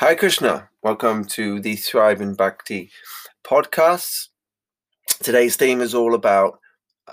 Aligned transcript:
Hi 0.00 0.14
Krishna, 0.14 0.66
welcome 0.82 1.26
to 1.26 1.60
the 1.60 1.76
Thrive 1.76 2.22
in 2.22 2.34
Bhakti 2.34 2.90
podcast. 3.44 4.28
Today's 5.22 5.56
theme 5.56 5.82
is 5.82 5.94
all 5.94 6.14
about 6.14 6.58
uh, 7.06 7.12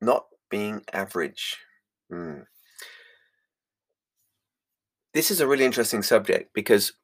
not 0.00 0.26
being 0.50 0.82
average. 0.92 1.56
Hmm. 2.10 2.40
This 5.14 5.30
is 5.30 5.40
a 5.40 5.46
really 5.46 5.64
interesting 5.64 6.02
subject 6.02 6.52
because 6.52 6.94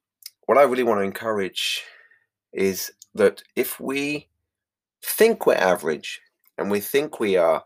what 0.46 0.58
I 0.58 0.62
really 0.62 0.82
want 0.82 0.98
to 0.98 1.04
encourage 1.04 1.84
is 2.52 2.91
that 3.14 3.45
if 3.54 3.79
we 3.79 4.29
think 5.04 5.46
we're 5.46 5.54
average 5.54 6.20
and 6.59 6.68
we 6.68 6.80
think 6.80 7.20
we 7.20 7.36
are 7.36 7.62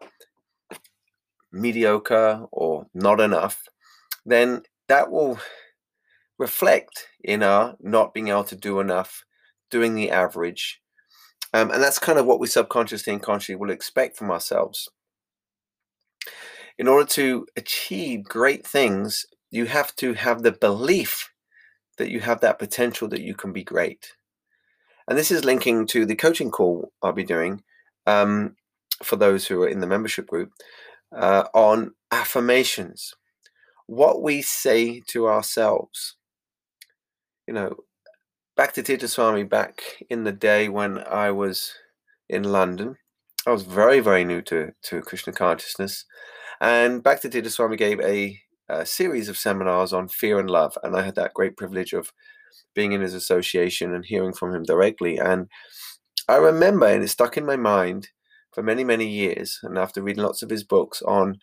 mediocre 1.53 2.45
or 2.53 2.87
not 2.93 3.19
enough, 3.19 3.67
then 4.27 4.63
that 4.89 5.11
will 5.11 5.39
reflect 6.39 7.09
in 7.23 7.43
our 7.43 7.77
not 7.81 8.15
being 8.15 8.29
able 8.29 8.45
to 8.45 8.57
do 8.57 8.81
enough, 8.81 9.25
doing 9.71 9.95
the 9.95 10.11
average. 10.11 10.81
Um, 11.55 11.71
and 11.71 11.83
that's 11.83 11.99
kind 11.99 12.19
of 12.19 12.27
what 12.27 12.41
we 12.41 12.47
subconsciously 12.47 13.13
and 13.13 13.23
consciously 13.23 13.57
will 13.57 13.71
expect 13.71 14.17
from 14.17 14.31
ourselves. 14.31 14.89
In 16.79 16.89
order 16.89 17.07
to 17.11 17.47
achieve 17.57 18.25
great 18.25 18.67
things, 18.67 19.25
you 19.51 19.65
have 19.67 19.95
to 19.97 20.13
have 20.15 20.43
the 20.43 20.53
belief 20.53 21.31
that 21.97 22.11
you 22.11 22.21
have 22.21 22.41
that 22.41 22.59
potential 22.59 23.09
that 23.09 23.23
you 23.23 23.35
can 23.35 23.53
be 23.53 23.65
great. 23.65 24.13
And 25.09 25.17
this 25.17 25.31
is 25.31 25.45
linking 25.45 25.87
to 25.89 26.05
the 26.05 26.17
coaching 26.17 26.51
call 26.51 26.93
I'll 27.03 27.13
be 27.13 27.25
doing 27.25 27.63
um, 28.07 28.57
for 29.03 29.17
those 29.17 29.47
who 29.47 29.63
are 29.63 29.69
in 29.69 29.81
the 29.81 29.87
membership 29.87 30.27
group 30.27 30.53
uh, 31.15 31.45
on 31.55 31.95
affirmations. 32.11 33.15
What 33.87 34.23
we 34.23 34.43
say 34.43 35.01
to 35.09 35.29
ourselves. 35.29 36.16
You 37.47 37.55
know, 37.55 37.77
Bhakti 38.57 38.83
Tirtha 38.83 39.09
Swami 39.09 39.45
back 39.45 39.83
in 40.11 40.25
the 40.25 40.33
day 40.33 40.69
when 40.69 40.99
I 40.99 41.31
was 41.31 41.73
in 42.29 42.43
London. 42.45 42.97
I 43.47 43.51
was 43.51 43.63
very, 43.63 44.01
very 44.01 44.25
new 44.25 44.43
to, 44.43 44.73
to 44.85 45.01
Krishna 45.03 45.33
consciousness. 45.33 46.05
And 46.61 47.03
Bhakti 47.03 47.29
Tirtha 47.29 47.51
Swami 47.51 47.77
gave 47.77 48.01
a, 48.01 48.41
a 48.69 48.85
series 48.85 49.29
of 49.29 49.39
seminars 49.39 49.93
on 49.93 50.09
fear 50.09 50.41
and 50.41 50.51
love. 50.51 50.77
And 50.83 50.97
I 50.97 51.03
had 51.03 51.15
that 51.17 51.35
great 51.35 51.57
privilege 51.57 51.93
of 51.93 52.13
being 52.75 52.93
in 52.93 53.01
his 53.01 53.15
association 53.15 53.95
and 53.95 54.05
hearing 54.05 54.33
from 54.33 54.55
him 54.55 54.63
directly. 54.63 55.19
And 55.19 55.49
I 56.29 56.37
remember, 56.37 56.87
and 56.87 57.05
it 57.05 57.09
stuck 57.09 57.37
in 57.37 57.47
my 57.47 57.57
mind 57.57 58.09
for 58.53 58.63
many, 58.63 58.85
many 58.85 59.07
years, 59.07 59.61
and 59.63 59.77
after 59.79 60.03
reading 60.03 60.25
lots 60.25 60.43
of 60.43 60.51
his 60.51 60.65
books, 60.65 61.03
on 61.03 61.39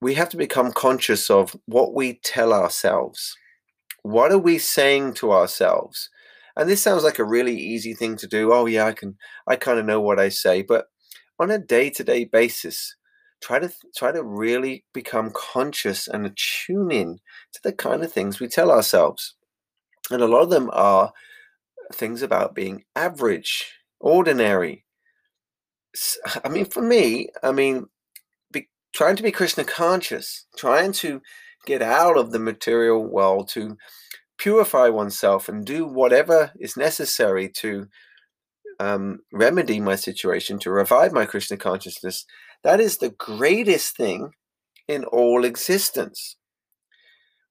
we 0.00 0.14
have 0.14 0.28
to 0.28 0.36
become 0.36 0.72
conscious 0.72 1.30
of 1.30 1.56
what 1.66 1.94
we 1.94 2.20
tell 2.22 2.52
ourselves. 2.52 3.36
What 4.08 4.32
are 4.32 4.38
we 4.38 4.56
saying 4.56 5.14
to 5.14 5.32
ourselves? 5.32 6.08
And 6.56 6.66
this 6.66 6.80
sounds 6.80 7.04
like 7.04 7.18
a 7.18 7.24
really 7.24 7.54
easy 7.54 7.92
thing 7.92 8.16
to 8.16 8.26
do. 8.26 8.54
Oh 8.54 8.64
yeah, 8.64 8.86
I 8.86 8.92
can 8.92 9.18
I 9.46 9.56
kind 9.56 9.78
of 9.78 9.84
know 9.84 10.00
what 10.00 10.18
I 10.18 10.30
say, 10.30 10.62
but 10.62 10.86
on 11.38 11.50
a 11.50 11.58
day-to-day 11.58 12.24
basis, 12.24 12.96
try 13.42 13.58
to 13.58 13.70
try 13.94 14.10
to 14.10 14.24
really 14.24 14.86
become 14.94 15.30
conscious 15.34 16.08
and 16.08 16.34
tune 16.36 16.90
in 16.90 17.18
to 17.52 17.60
the 17.62 17.72
kind 17.72 18.02
of 18.02 18.10
things 18.10 18.40
we 18.40 18.48
tell 18.48 18.70
ourselves. 18.70 19.34
And 20.10 20.22
a 20.22 20.26
lot 20.26 20.42
of 20.42 20.48
them 20.48 20.70
are 20.72 21.12
things 21.92 22.22
about 22.22 22.54
being 22.54 22.84
average, 22.96 23.74
ordinary. 24.00 24.86
I 26.42 26.48
mean, 26.48 26.64
for 26.64 26.82
me, 26.82 27.28
I 27.42 27.52
mean, 27.52 27.88
be, 28.50 28.70
trying 28.94 29.16
to 29.16 29.22
be 29.22 29.32
Krishna 29.32 29.64
conscious, 29.64 30.46
trying 30.56 30.92
to 30.92 31.20
get 31.66 31.82
out 31.82 32.16
of 32.16 32.32
the 32.32 32.38
material 32.38 33.04
world, 33.04 33.48
to 33.50 33.76
purify 34.38 34.88
oneself 34.88 35.48
and 35.48 35.64
do 35.64 35.84
whatever 35.86 36.52
is 36.58 36.76
necessary 36.76 37.48
to 37.48 37.88
um, 38.80 39.20
remedy 39.32 39.80
my 39.80 39.96
situation, 39.96 40.58
to 40.60 40.70
revive 40.70 41.12
my 41.12 41.26
Krishna 41.26 41.56
consciousness. 41.56 42.24
That 42.62 42.80
is 42.80 42.98
the 42.98 43.10
greatest 43.10 43.96
thing 43.96 44.30
in 44.86 45.04
all 45.04 45.44
existence. 45.44 46.36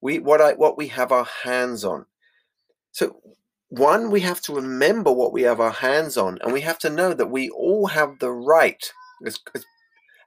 We 0.02 0.20
what 0.20 0.42
I 0.42 0.54
what 0.54 0.78
we 0.78 0.88
have 0.88 1.12
our 1.12 1.28
hands 1.44 1.84
on. 1.84 2.06
So, 2.92 3.18
one, 3.70 4.10
we 4.10 4.22
have 4.22 4.42
to 4.42 4.56
remember 4.56 5.12
what 5.12 5.34
we 5.34 5.44
have 5.44 5.60
our 5.60 5.72
hands 5.72 6.18
on, 6.18 6.40
and 6.42 6.54
we 6.54 6.62
have 6.62 6.80
to 6.80 6.90
know 6.90 7.14
that 7.14 7.30
we 7.30 7.50
all 7.50 7.88
have 7.88 8.20
the 8.20 8.32
right, 8.32 8.92
as, 9.26 9.40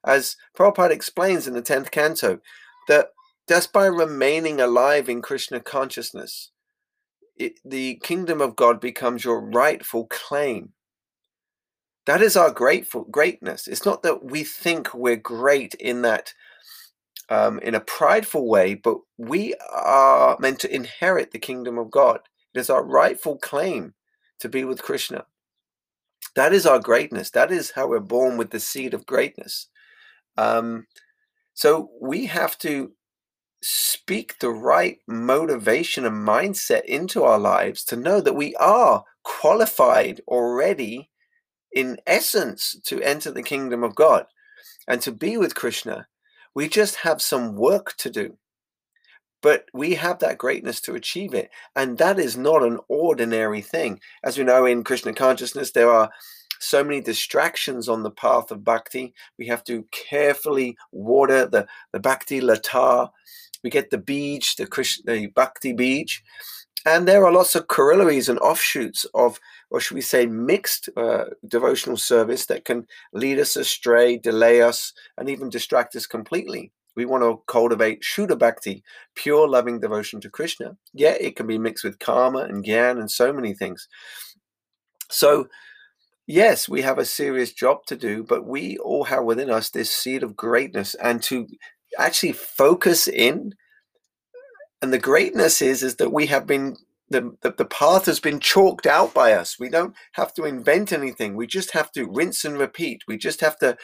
as 0.05 0.37
Prabhupada 0.57 0.91
explains 0.91 1.47
in 1.47 1.55
the 1.55 1.63
10th 1.63 1.91
canto, 1.91 2.41
that 2.87 3.09
just 3.51 3.73
by 3.73 3.87
remaining 3.87 4.61
alive 4.61 5.09
in 5.09 5.21
Krishna 5.21 5.59
consciousness, 5.59 6.53
it, 7.37 7.55
the 7.65 7.97
kingdom 7.97 8.41
of 8.41 8.55
God 8.55 8.81
becomes 8.81 9.25
your 9.25 9.41
rightful 9.41 10.07
claim. 10.07 10.73
That 12.07 12.23
is 12.23 12.37
our 12.37 12.53
grateful 12.53 13.03
greatness. 13.11 13.67
It's 13.67 13.85
not 13.85 14.05
that 14.05 14.23
we 14.25 14.45
think 14.45 14.95
we're 14.95 15.17
great 15.17 15.75
in 15.75 16.03
that 16.03 16.33
um, 17.29 17.59
in 17.59 17.75
a 17.75 17.81
prideful 17.81 18.49
way, 18.49 18.75
but 18.75 18.99
we 19.19 19.57
are 19.69 20.37
meant 20.39 20.61
to 20.61 20.73
inherit 20.73 21.33
the 21.33 21.41
kingdom 21.41 21.77
of 21.77 21.91
God. 21.91 22.21
It 22.55 22.61
is 22.61 22.71
our 22.71 22.85
rightful 22.85 23.37
claim 23.37 23.95
to 24.39 24.49
be 24.49 24.63
with 24.63 24.81
Krishna. 24.81 25.25
That 26.37 26.53
is 26.53 26.67
our 26.67 26.79
greatness. 26.79 27.31
That 27.31 27.51
is 27.51 27.73
how 27.73 27.89
we're 27.89 27.99
born 27.99 28.37
with 28.37 28.51
the 28.51 28.61
seed 28.61 28.95
of 28.95 29.07
greatness. 29.07 29.67
Um, 30.37 30.87
so 31.55 31.91
we 32.01 32.27
have 32.27 32.57
to 32.59 32.93
speak 33.63 34.39
the 34.39 34.51
right 34.51 34.99
motivation 35.07 36.05
and 36.07 36.27
mindset 36.27 36.85
into 36.85 37.23
our 37.25 37.39
lives 37.39 37.85
to 37.85 37.97
know 37.97 38.21
that 38.21 38.35
we 38.35 38.55
are 38.57 39.05
qualified 39.23 40.21
already 40.29 41.11
in 41.73 41.99
essence 42.07 42.77
to 42.85 43.03
enter 43.03 43.31
the 43.31 43.43
kingdom 43.43 43.85
of 43.85 43.95
God 43.95 44.27
and 44.89 45.01
to 45.03 45.13
be 45.13 45.37
with 45.37 45.55
Krishna. 45.55 46.07
We 46.55 46.69
just 46.69 46.97
have 46.97 47.23
some 47.23 47.55
work 47.55 47.95
to 47.99 48.11
do 48.11 48.37
but 49.43 49.67
we 49.73 49.95
have 49.95 50.19
that 50.19 50.39
greatness 50.39 50.81
to 50.83 50.95
achieve 50.95 51.35
it. 51.35 51.51
And 51.77 51.99
that 51.99 52.19
is 52.19 52.37
not 52.37 52.63
an 52.63 52.79
ordinary 52.89 53.63
thing. 53.63 54.01
As 54.25 54.37
we 54.37 54.45
know 54.45 54.67
in 54.67 54.85
Krishna 54.85 55.13
consciousness, 55.13 55.73
there 55.73 55.91
are 55.91 56.11
so 56.59 56.85
many 56.85 57.01
distractions 57.01 57.89
on 57.89 58.03
the 58.03 58.11
path 58.11 58.51
of 58.51 58.65
bhakti. 58.65 59.15
We 59.39 59.47
have 59.47 59.65
to 59.65 59.85
carefully 59.93 60.77
water 60.93 61.47
the, 61.47 61.67
the 61.93 62.01
bhakti 62.01 62.41
lata. 62.41 63.11
We 63.63 63.71
get 63.71 63.91
the 63.91 63.99
bija, 63.99 64.57
the 64.57 64.67
Krishna, 64.67 65.13
the 65.13 65.27
bhakti 65.29 65.73
bija. 65.73 66.21
And 66.87 67.07
there 67.07 67.27
are 67.27 67.33
lots 67.33 67.55
of 67.55 67.69
corollaries 67.69 68.29
and 68.29 68.39
offshoots 68.39 69.05
of, 69.13 69.39
or 69.71 69.81
should 69.81 69.97
we 69.97 70.01
say, 70.01 70.25
mixed 70.25 70.89
uh, 70.97 71.27
devotional 71.47 71.99
service 71.99 72.47
that 72.47 72.65
can 72.65 72.87
lead 73.13 73.39
us 73.39 73.55
astray, 73.57 74.17
delay 74.17 74.63
us, 74.63 74.95
and 75.19 75.29
even 75.29 75.51
distract 75.51 75.95
us 75.95 76.07
completely. 76.07 76.73
We 76.97 77.05
want 77.05 77.23
to 77.23 77.43
cultivate 77.47 78.03
Shuddha 78.03 78.39
Bhakti, 78.39 78.83
pure 79.15 79.47
loving 79.47 79.81
devotion 79.81 80.21
to 80.23 80.31
Krishna. 80.31 80.77
Yeah, 80.93 81.15
it 81.21 81.37
can 81.37 81.47
be 81.47 81.59
mixed 81.59 81.85
with 81.85 81.99
karma 81.99 82.41
and 82.41 82.65
gyan 82.65 82.99
and 82.99 83.11
so 83.11 83.33
many 83.33 83.53
things. 83.53 83.87
So, 85.11 85.49
yes, 86.27 86.69
we 86.69 86.83
have 86.83 86.99
a 86.99 87.05
serious 87.05 87.53
job 87.53 87.85
to 87.87 87.97
do, 87.97 88.25
but 88.25 88.47
we 88.47 88.79
all 88.79 89.05
have 89.05 89.25
within 89.25 89.51
us 89.51 89.71
this 89.71 89.91
seed 89.91 90.23
of 90.23 90.37
greatness 90.37 90.95
and 90.95 91.23
to 91.25 91.47
actually 91.99 92.33
focus 92.33 93.09
in. 93.09 93.55
And 94.83 94.93
the 94.93 94.99
greatness 94.99 95.61
is, 95.61 95.83
is 95.83 95.97
that 95.97 96.13
we 96.13 96.27
have 96.27 96.47
been 96.47 96.77
the, 97.11 97.37
the, 97.43 97.51
the, 97.51 97.65
path 97.65 98.07
has 98.07 98.21
been 98.21 98.39
chalked 98.39 98.87
out 98.87 99.13
by 99.13 99.33
us. 99.33 99.59
We 99.59 99.69
don't 99.69 99.95
have 100.13 100.33
to 100.35 100.45
invent 100.45 100.93
anything. 100.93 101.35
We 101.35 101.49
just 101.49 101.73
have 101.73 101.91
to 101.93 102.07
rinse 102.07 102.45
and 102.45 102.57
repeat. 102.57 103.03
We 103.09 103.19
just 103.19 103.41
have 103.41 103.59
to 103.59 103.77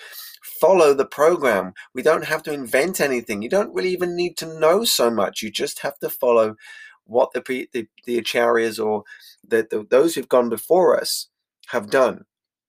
follow 0.60 0.94
the 0.94 1.06
program. 1.06 1.72
We 1.92 2.02
don't 2.02 2.26
have 2.26 2.44
to 2.44 2.52
invent 2.52 3.00
anything. 3.00 3.42
You 3.42 3.48
don't 3.48 3.74
really 3.74 3.90
even 3.90 4.14
need 4.14 4.36
to 4.38 4.58
know 4.58 4.84
so 4.84 5.10
much. 5.10 5.42
You 5.42 5.50
just 5.50 5.80
have 5.80 5.98
to 5.98 6.08
follow 6.08 6.54
what 7.04 7.32
the 7.32 7.68
the, 7.72 7.88
the 8.04 8.20
acharyas 8.20 8.84
or 8.84 9.02
the, 9.46 9.66
the, 9.68 9.84
those 9.90 10.14
who've 10.14 10.28
gone 10.28 10.48
before 10.48 10.98
us 10.98 11.28
have 11.68 11.90
done. 11.90 12.26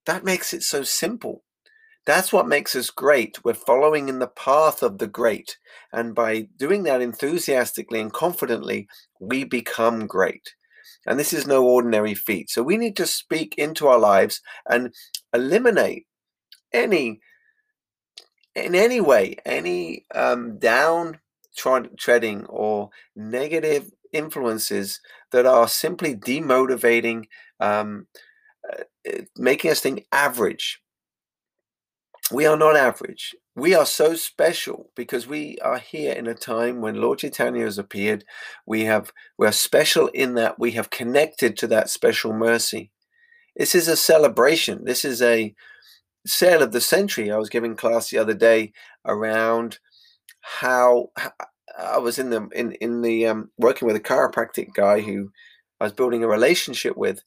That 0.07 0.23
makes 0.23 0.53
it 0.53 0.63
so 0.63 0.81
simple. 0.83 1.43
That's 2.07 2.31
what 2.31 2.47
makes 2.47 2.73
us 2.73 2.89
great. 2.89 3.43
We're 3.43 3.53
following 3.53 4.07
in 4.07 4.19
the 4.19 4.27
path 4.27 4.81
of 4.81 4.97
the 4.97 5.07
great. 5.07 5.57
And 5.91 6.15
by 6.15 6.47
doing 6.55 6.83
that 6.83 7.01
enthusiastically 7.01 7.99
and 7.99 8.13
confidently, 8.13 8.87
we 9.19 9.43
become 9.43 10.07
great. 10.07 10.55
And 11.05 11.19
this 11.19 11.33
is 11.33 11.45
no 11.45 11.65
ordinary 11.65 12.15
feat. 12.15 12.49
So 12.49 12.63
we 12.63 12.77
need 12.77 12.95
to 12.95 13.05
speak 13.05 13.55
into 13.57 13.87
our 13.87 13.99
lives 13.99 14.41
and 14.69 14.93
eliminate 15.33 16.07
any 16.71 17.19
in 18.55 18.73
any 18.73 19.01
way, 19.01 19.35
any 19.45 20.05
um, 20.15 20.57
down 20.59 21.19
treading 21.97 22.45
or 22.45 22.89
negative 23.17 23.91
influences 24.13 25.01
that 25.31 25.45
are 25.45 25.67
simply 25.67 26.15
demotivating, 26.15 27.25
um, 27.59 28.07
uh, 28.71 29.11
making 29.35 29.71
us 29.71 29.81
think 29.81 30.05
average. 30.13 30.81
We 32.31 32.45
are 32.45 32.57
not 32.57 32.75
average. 32.75 33.35
We 33.55 33.73
are 33.73 33.85
so 33.85 34.15
special 34.15 34.91
because 34.95 35.27
we 35.27 35.57
are 35.59 35.79
here 35.79 36.13
in 36.13 36.27
a 36.27 36.33
time 36.33 36.81
when 36.81 37.01
Lord 37.01 37.19
Chaitanya 37.19 37.63
has 37.63 37.77
appeared. 37.77 38.23
We 38.65 38.85
have 38.85 39.11
we 39.37 39.47
are 39.47 39.51
special 39.51 40.07
in 40.09 40.35
that 40.35 40.59
we 40.59 40.71
have 40.71 40.89
connected 40.89 41.57
to 41.57 41.67
that 41.67 41.89
special 41.89 42.33
mercy. 42.33 42.91
This 43.55 43.73
is 43.73 43.87
a 43.87 43.95
celebration. 43.95 44.85
This 44.85 45.03
is 45.03 45.21
a 45.21 45.55
sale 46.25 46.61
of 46.61 46.71
the 46.71 46.81
century. 46.81 47.31
I 47.31 47.37
was 47.37 47.49
giving 47.49 47.75
class 47.75 48.09
the 48.09 48.19
other 48.19 48.35
day 48.35 48.73
around 49.05 49.79
how 50.41 51.11
I 51.77 51.97
was 51.97 52.19
in 52.19 52.29
the 52.29 52.47
in 52.53 52.73
in 52.73 53.01
the 53.01 53.27
um, 53.27 53.51
working 53.57 53.87
with 53.87 53.95
a 53.95 54.01
chiropractic 54.01 54.73
guy 54.73 55.01
who 55.01 55.31
I 55.79 55.85
was 55.85 55.93
building 55.93 56.23
a 56.23 56.27
relationship 56.27 56.97
with, 56.97 57.21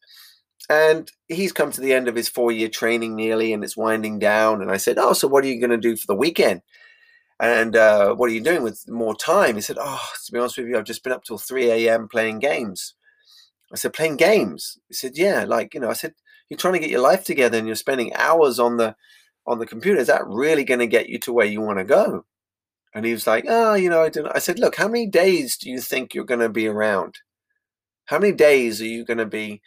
and 0.70 1.12
he's 1.28 1.52
come 1.52 1.72
to 1.72 1.82
the 1.82 1.94
end 1.94 2.08
of 2.08 2.16
his 2.16 2.30
four 2.30 2.52
year 2.52 2.70
training 2.70 3.16
nearly, 3.16 3.52
and 3.52 3.64
it's 3.64 3.76
winding 3.76 4.20
down. 4.20 4.62
And 4.62 4.72
I 4.72 4.78
said, 4.78 4.98
"Oh, 4.98 5.14
so 5.14 5.28
what 5.28 5.44
are 5.44 5.48
you 5.48 5.60
going 5.60 5.70
to 5.72 5.78
do 5.78 5.96
for 5.96 6.06
the 6.08 6.16
weekend?" 6.16 6.62
And 7.40 7.76
uh, 7.76 8.14
what 8.14 8.30
are 8.30 8.34
you 8.34 8.42
doing 8.42 8.62
with 8.62 8.88
more 8.88 9.14
time? 9.16 9.56
He 9.56 9.62
said, 9.62 9.78
"Oh, 9.80 10.02
to 10.26 10.32
be 10.32 10.38
honest 10.38 10.58
with 10.58 10.68
you, 10.68 10.78
I've 10.78 10.84
just 10.84 11.04
been 11.04 11.12
up 11.14 11.24
till 11.24 11.38
three 11.38 11.70
a.m. 11.70 12.08
playing 12.08 12.40
games." 12.40 12.94
I 13.72 13.76
said, 13.76 13.92
"Playing 13.94 14.16
games?" 14.16 14.78
He 14.88 14.94
said, 14.94 15.18
"Yeah, 15.18 15.44
like 15.46 15.74
you 15.74 15.80
know." 15.80 15.90
I 15.90 15.94
said, 15.94 16.14
"You're 16.50 16.58
trying 16.58 16.74
to 16.74 16.80
get 16.80 16.90
your 16.90 17.00
life 17.02 17.24
together, 17.24 17.58
and 17.58 17.66
you're 17.66 17.76
spending 17.76 18.14
hours 18.14 18.58
on 18.60 18.76
the 18.78 18.96
on 19.46 19.58
the 19.60 19.66
computer. 19.66 20.00
Is 20.00 20.08
that 20.08 20.26
really 20.26 20.64
going 20.64 20.80
to 20.80 20.86
get 20.86 21.08
you 21.08 21.18
to 21.20 21.32
where 21.32 21.46
you 21.46 21.60
want 21.60 21.78
to 21.78 21.84
go?" 21.84 22.26
And 22.94 23.04
he 23.06 23.12
was 23.12 23.26
like, 23.26 23.46
"Oh, 23.48 23.74
you 23.74 23.90
know, 23.90 24.02
I 24.02 24.08
didn't." 24.10 24.32
I 24.36 24.40
said, 24.40 24.58
"Look, 24.60 24.76
how 24.76 24.88
many 24.88 25.06
days 25.08 25.56
do 25.58 25.70
you 25.70 25.80
think 25.80 26.14
you're 26.14 26.24
going 26.24 26.40
to 26.40 26.48
be 26.50 26.66
around?" 26.68 27.16
How 28.06 28.18
many 28.18 28.32
days 28.34 28.80
are 28.82 28.86
you 28.86 29.04
going 29.04 29.18
to 29.18 29.26
be? 29.26 29.62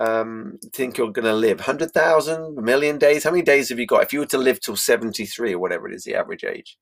Um, 0.00 0.58
think 0.72 0.98
you're 0.98 1.12
going 1.12 1.24
to 1.24 1.34
live? 1.34 1.60
Hundred 1.60 1.92
thousand, 1.92 2.58
a 2.58 2.62
million 2.62 2.98
days? 2.98 3.24
How 3.24 3.30
many 3.30 3.42
days 3.42 3.68
have 3.68 3.78
you 3.78 3.86
got? 3.86 4.02
If 4.02 4.12
you 4.12 4.20
were 4.20 4.26
to 4.26 4.38
live 4.38 4.60
till 4.60 4.76
seventy-three 4.76 5.54
or 5.54 5.58
whatever 5.58 5.88
it 5.88 5.94
is, 5.94 6.04
the 6.04 6.14
average 6.14 6.44
age 6.44 6.76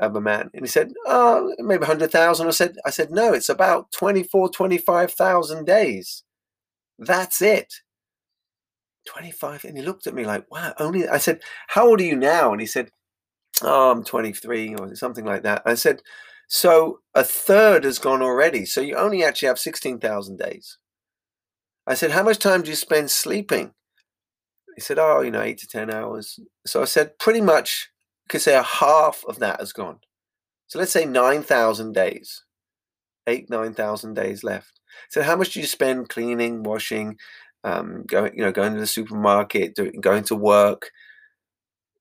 of 0.00 0.14
a 0.14 0.20
man, 0.20 0.50
and 0.54 0.62
he 0.64 0.68
said, 0.68 0.92
"Oh, 1.06 1.54
maybe 1.58 1.86
hundred 1.86 2.10
thousand. 2.10 2.48
I 2.48 2.50
said, 2.50 2.76
"I 2.86 2.90
said 2.90 3.10
no. 3.10 3.32
It's 3.32 3.48
about 3.48 3.90
24, 3.92 4.50
25,000 4.50 5.64
days. 5.64 6.24
That's 6.98 7.42
it." 7.42 7.72
25 9.06 9.64
and 9.64 9.78
he 9.78 9.82
looked 9.82 10.06
at 10.06 10.12
me 10.12 10.26
like 10.26 10.44
wow 10.50 10.74
only 10.78 11.08
i 11.08 11.16
said 11.16 11.40
how 11.68 11.88
old 11.88 11.98
are 11.98 12.04
you 12.04 12.14
now 12.14 12.52
and 12.52 12.60
he 12.60 12.66
said 12.66 12.90
oh 13.62 13.90
i'm 13.90 14.04
23 14.04 14.74
or 14.74 14.94
something 14.94 15.24
like 15.24 15.42
that 15.44 15.62
i 15.64 15.72
said 15.72 16.02
so 16.48 17.00
a 17.14 17.22
third 17.22 17.84
has 17.84 17.98
gone 17.98 18.22
already. 18.22 18.64
So 18.64 18.80
you 18.80 18.96
only 18.96 19.22
actually 19.22 19.48
have 19.48 19.58
16,000 19.58 20.38
days. 20.38 20.78
I 21.88 21.94
said, 21.94 22.10
How 22.10 22.22
much 22.22 22.38
time 22.38 22.62
do 22.62 22.70
you 22.70 22.76
spend 22.76 23.10
sleeping? 23.10 23.72
He 24.74 24.80
said, 24.80 24.98
Oh, 24.98 25.20
you 25.20 25.30
know, 25.30 25.42
eight 25.42 25.58
to 25.58 25.66
10 25.66 25.92
hours. 25.92 26.38
So 26.66 26.82
I 26.82 26.84
said, 26.84 27.18
Pretty 27.18 27.40
much, 27.40 27.90
you 28.24 28.28
could 28.28 28.42
say 28.42 28.54
a 28.54 28.62
half 28.62 29.24
of 29.26 29.38
that 29.40 29.58
has 29.58 29.72
gone. 29.72 29.98
So 30.68 30.78
let's 30.78 30.92
say 30.92 31.06
9,000 31.06 31.94
days, 31.94 32.44
eight, 33.26 33.48
9,000 33.48 34.14
days 34.14 34.44
left. 34.44 34.80
So 35.08 35.22
how 35.22 35.34
much 35.34 35.54
do 35.54 35.60
you 35.60 35.66
spend 35.66 36.10
cleaning, 36.10 36.62
washing, 36.62 37.16
um, 37.64 38.04
going, 38.06 38.36
you 38.36 38.44
know, 38.44 38.52
going 38.52 38.74
to 38.74 38.80
the 38.80 38.86
supermarket, 38.86 39.74
doing, 39.74 40.00
going 40.00 40.24
to 40.24 40.36
work, 40.36 40.90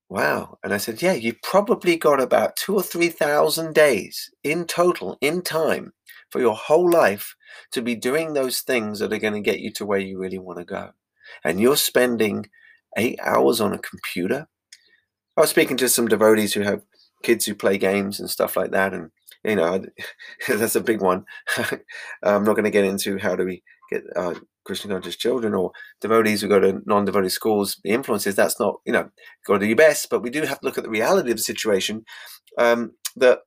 Wow. 0.10 0.58
And 0.64 0.74
I 0.74 0.78
said, 0.78 1.02
Yeah, 1.02 1.14
you've 1.14 1.42
probably 1.42 1.98
got 1.98 2.22
about 2.22 2.56
two 2.56 2.76
or 2.76 2.84
3,000 2.84 3.74
days 3.74 4.30
in 4.44 4.66
total, 4.66 5.18
in 5.22 5.42
time, 5.42 5.94
for 6.30 6.40
your 6.40 6.56
whole 6.56 6.90
life 6.90 7.36
to 7.72 7.82
be 7.82 7.96
doing 7.96 8.34
those 8.34 8.62
things 8.62 9.00
that 9.00 9.14
are 9.14 9.20
going 9.20 9.34
to 9.34 9.42
get 9.42 9.60
you 9.60 9.72
to 9.74 9.86
where 9.86 10.00
you 10.00 10.20
really 10.20 10.40
want 10.40 10.60
to 10.60 10.66
go. 10.66 10.92
And 11.44 11.60
you're 11.60 11.78
spending 11.78 12.50
eight 12.98 13.20
hours 13.22 13.62
on 13.62 13.74
a 13.74 13.80
computer. 13.80 14.48
I 15.36 15.42
was 15.42 15.50
speaking 15.50 15.78
to 15.78 15.90
some 15.90 16.08
devotees 16.08 16.54
who 16.54 16.62
have 16.62 16.84
kids 17.24 17.46
who 17.46 17.56
play 17.56 17.78
games 17.78 18.20
and 18.20 18.30
stuff 18.30 18.56
like 18.56 18.72
that. 18.72 18.94
And, 18.94 19.12
you 19.44 19.56
know, 19.56 19.84
that's 20.48 20.76
a 20.76 20.82
big 20.82 21.02
one. 21.02 21.26
I'm 22.24 22.44
not 22.44 22.54
going 22.54 22.64
to 22.64 22.72
get 22.72 22.86
into 22.86 23.18
how 23.18 23.36
do 23.36 23.46
we 23.46 23.64
get 23.90 24.04
uh, 24.16 24.36
Krishna 24.66 24.94
conscious 24.94 25.16
children 25.16 25.54
or 25.54 25.72
devotees 26.02 26.42
who 26.42 26.48
go 26.48 26.60
to 26.60 26.82
non-devotee 26.86 27.30
schools, 27.30 27.80
the 27.84 27.92
influences, 27.92 28.36
that's 28.36 28.60
not, 28.60 28.82
you 28.86 28.92
know, 28.92 29.10
got 29.46 29.54
to 29.54 29.60
do 29.60 29.66
your 29.66 29.76
best, 29.76 30.10
but 30.10 30.22
we 30.22 30.30
do 30.30 30.42
have 30.44 30.60
to 30.60 30.66
look 30.66 30.78
at 30.78 30.84
the 30.84 30.90
reality 30.90 31.32
of 31.32 31.38
the 31.38 31.44
situation 31.44 32.04
um, 32.58 32.92
that 33.16 33.40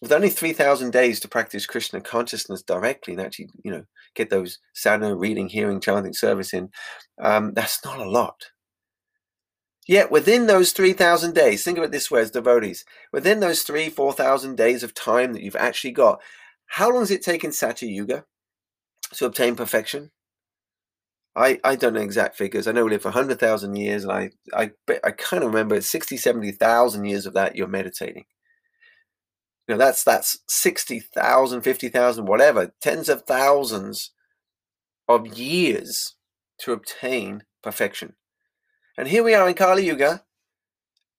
with 0.00 0.12
only 0.12 0.30
3,000 0.30 0.90
days 0.90 1.20
to 1.20 1.28
practice 1.28 1.66
Krishna 1.66 2.00
consciousness 2.00 2.62
directly 2.62 3.12
and 3.12 3.22
actually, 3.22 3.50
you 3.62 3.70
know, 3.70 3.84
get 4.14 4.30
those 4.30 4.58
sadhana, 4.72 5.14
reading, 5.14 5.48
hearing, 5.48 5.80
chanting, 5.80 6.14
service 6.14 6.54
in, 6.54 6.70
um, 7.20 7.52
that's 7.54 7.84
not 7.84 7.98
a 7.98 8.08
lot. 8.08 8.46
Yet 9.86 10.10
within 10.10 10.46
those 10.46 10.72
3,000 10.72 11.34
days, 11.34 11.64
think 11.64 11.76
of 11.76 11.84
it 11.84 11.90
this 11.90 12.10
way 12.10 12.20
as 12.20 12.30
devotees, 12.30 12.84
within 13.12 13.40
those 13.40 13.62
three, 13.62 13.90
4,000 13.90 14.56
days 14.56 14.82
of 14.82 14.94
time 14.94 15.32
that 15.32 15.42
you've 15.42 15.56
actually 15.56 15.92
got, 15.92 16.20
how 16.66 16.90
long 16.90 17.00
has 17.00 17.10
it 17.10 17.22
taken 17.22 17.52
Satya 17.52 17.88
Yuga 17.88 18.24
to 19.14 19.26
obtain 19.26 19.56
perfection? 19.56 20.12
I, 21.36 21.60
I 21.62 21.76
don't 21.76 21.94
know 21.94 22.00
exact 22.00 22.36
figures. 22.36 22.66
I 22.66 22.72
know 22.72 22.84
we 22.84 22.90
live 22.90 23.02
for 23.02 23.08
100,000 23.08 23.76
years, 23.76 24.04
and 24.04 24.12
I, 24.12 24.30
I, 24.52 24.70
I 25.04 25.10
kind 25.12 25.42
of 25.42 25.50
remember 25.50 25.80
60, 25.80 26.16
70,000 26.16 27.04
years 27.04 27.26
of 27.26 27.34
that 27.34 27.56
you're 27.56 27.68
meditating. 27.68 28.24
Know, 29.70 29.78
that's, 29.78 30.04
that's 30.04 30.38
60,000, 30.48 31.62
50,000, 31.62 32.26
whatever, 32.26 32.72
tens 32.80 33.08
of 33.08 33.22
thousands 33.22 34.10
of 35.08 35.38
years 35.38 36.16
to 36.58 36.72
obtain 36.72 37.44
perfection. 37.62 38.14
And 38.98 39.08
here 39.08 39.24
we 39.24 39.34
are 39.34 39.48
in 39.48 39.54
Kali 39.54 39.86
Yuga, 39.86 40.24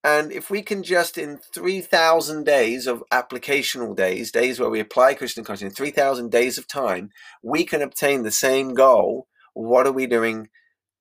and 0.03 0.31
if 0.31 0.49
we 0.49 0.61
can 0.61 0.83
just 0.83 1.17
in 1.17 1.39
3,000 1.53 2.43
days 2.43 2.87
of 2.87 3.03
applicational 3.11 3.95
days, 3.95 4.31
days 4.31 4.59
where 4.59 4.69
we 4.69 4.79
apply 4.79 5.13
Krishna 5.13 5.43
consciousness, 5.43 5.77
3,000 5.77 6.31
days 6.31 6.57
of 6.57 6.67
time, 6.67 7.09
we 7.43 7.63
can 7.63 7.81
obtain 7.81 8.23
the 8.23 8.31
same 8.31 8.73
goal 8.73 9.27
what 9.53 9.85
are 9.85 9.91
we 9.91 10.07
doing 10.07 10.49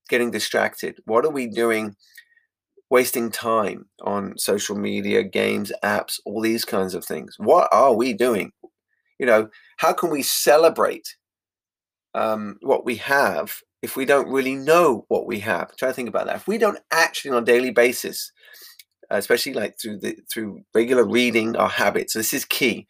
getting 0.08 0.30
distracted? 0.30 0.98
What 1.04 1.24
are 1.24 1.30
we 1.30 1.46
doing 1.46 1.96
wasting 2.90 3.30
time 3.30 3.86
on 4.02 4.36
social 4.36 4.76
media, 4.76 5.22
games, 5.22 5.72
apps, 5.82 6.18
all 6.24 6.40
these 6.40 6.64
kinds 6.64 6.94
of 6.94 7.04
things? 7.04 7.36
What 7.38 7.68
are 7.72 7.94
we 7.94 8.12
doing? 8.12 8.52
You 9.18 9.26
know, 9.26 9.48
how 9.78 9.92
can 9.92 10.10
we 10.10 10.22
celebrate 10.22 11.16
um, 12.14 12.56
what 12.62 12.84
we 12.84 12.96
have 12.96 13.60
if 13.82 13.96
we 13.96 14.04
don't 14.04 14.28
really 14.28 14.54
know 14.54 15.04
what 15.08 15.26
we 15.26 15.40
have? 15.40 15.76
Try 15.76 15.88
to 15.88 15.94
think 15.94 16.08
about 16.08 16.26
that. 16.26 16.36
If 16.36 16.48
we 16.48 16.58
don't 16.58 16.80
actually 16.90 17.32
on 17.32 17.42
a 17.42 17.46
daily 17.46 17.70
basis, 17.70 18.32
especially 19.10 19.54
like 19.54 19.76
through 19.80 19.98
the 19.98 20.16
through 20.32 20.62
regular 20.74 21.06
reading 21.06 21.56
our 21.56 21.68
habits, 21.68 22.14
this 22.14 22.32
is 22.32 22.44
key 22.44 22.86